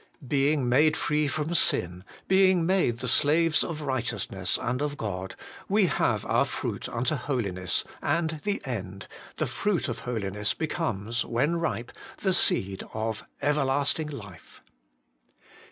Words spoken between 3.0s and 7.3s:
slaves of righteousness and of God, we have our fruit unto